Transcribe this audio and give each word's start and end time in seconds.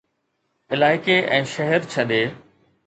علائقي 0.77 1.19
۽ 1.39 1.47
شهر 1.55 1.89
ڇڏي 1.95 2.23